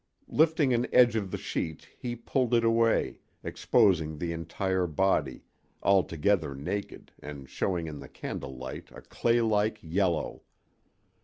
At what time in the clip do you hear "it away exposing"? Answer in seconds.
2.55-4.17